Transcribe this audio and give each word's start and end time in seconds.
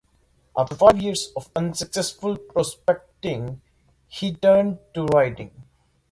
After 0.57 0.73
five 0.73 0.99
years 0.99 1.31
of 1.35 1.51
unsuccessful 1.55 2.35
prospecting, 2.35 3.61
he 4.07 4.33
turned 4.33 4.79
to 4.95 5.03
writing. 5.05 5.51